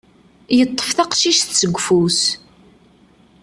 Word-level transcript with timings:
Yeṭṭef 0.57 0.89
taqcict 0.97 1.49
seg 1.59 1.73
ufus. 1.77 2.21